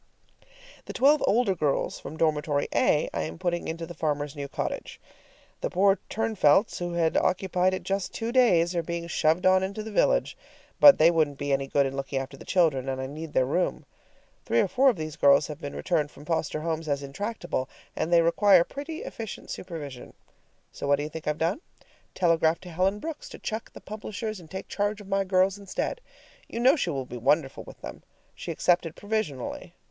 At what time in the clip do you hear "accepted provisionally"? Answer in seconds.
28.51-29.75